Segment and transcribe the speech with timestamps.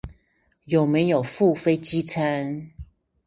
[0.63, 2.71] 有沒有附飛機餐